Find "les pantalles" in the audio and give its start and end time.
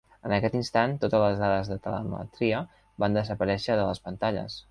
3.91-4.57